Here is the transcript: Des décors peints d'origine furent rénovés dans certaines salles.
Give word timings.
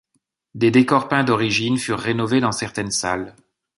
Des 0.55 0.71
décors 0.71 1.09
peints 1.09 1.23
d'origine 1.23 1.77
furent 1.77 1.99
rénovés 1.99 2.39
dans 2.39 2.51
certaines 2.51 2.89
salles. 2.89 3.35